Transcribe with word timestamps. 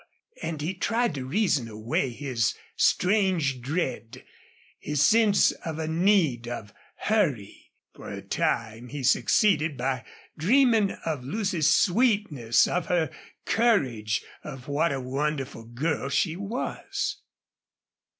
And 0.41 0.61
he 0.63 0.73
tried 0.73 1.13
to 1.13 1.27
reason 1.27 1.67
away 1.67 2.09
his 2.09 2.55
strange 2.75 3.61
dread, 3.61 4.25
his 4.79 4.99
sense 5.03 5.51
of 5.51 5.77
a 5.77 5.87
need 5.87 6.47
of 6.47 6.73
hurry. 7.01 7.71
For 7.93 8.09
a 8.11 8.23
time 8.23 8.87
he 8.89 9.03
succeeded 9.03 9.77
by 9.77 10.03
dreaming 10.35 10.93
of 11.05 11.23
Lucy's 11.23 11.71
sweetness, 11.71 12.65
of 12.67 12.87
her 12.87 13.11
courage, 13.45 14.23
of 14.43 14.67
what 14.67 14.91
a 14.91 14.99
wonderful 14.99 15.65
girl 15.65 16.09
she 16.09 16.35
was. 16.35 17.17